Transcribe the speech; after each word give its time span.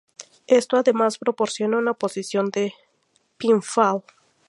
Esto 0.47 0.77
además 0.77 1.19
proporciona 1.19 1.77
una 1.77 1.93
posición 1.93 2.49
de 2.49 2.73
pinfall. 3.37 4.01